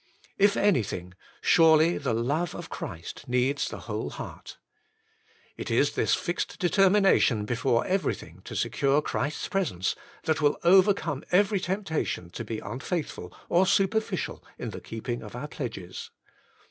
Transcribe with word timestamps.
If 0.39 0.57
anything, 0.57 1.13
surely 1.41 1.99
the 1.99 2.15
love 2.15 2.55
of 2.55 2.71
Christ 2.71 3.25
needs 3.27 3.67
the 3.67 3.81
whole 3.81 4.09
heart. 4.09 4.57
It 5.57 5.69
is 5.69 5.91
this 5.91 6.15
fixed 6.15 6.57
determination 6.57 7.45
before 7.45 7.83
ever3i:hing 7.85 8.41
to 8.45 8.55
secure 8.55 9.03
Christ's 9.03 9.47
presence, 9.47 9.93
that 10.23 10.41
will 10.41 10.57
overcome 10.63 11.23
every 11.31 11.59
temptation 11.59 12.31
to 12.31 12.43
be 12.43 12.57
unfaithful 12.57 13.31
or 13.47 13.67
superficial 13.67 14.43
in 14.57 14.71
the 14.71 14.81
keeping 14.81 15.21
of 15.21 15.35
our 15.35 15.47
pledges. 15.47 16.09